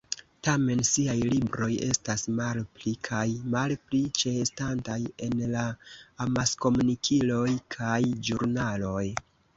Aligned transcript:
Tamen 0.45 0.79
siaj 0.91 1.15
libroj 1.31 1.67
estas 1.87 2.23
malpli 2.39 2.93
kaj 3.09 3.21
malpli 3.57 4.01
ĉeestantaj 4.23 4.99
en 5.27 5.39
la 5.53 5.67
amaskomunikiloj 6.27 7.47
kaj 7.77 8.03
ĵurnaloj. 8.31 9.05